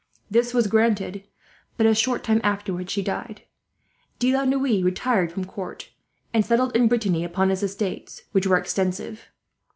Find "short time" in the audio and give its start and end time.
1.93-2.41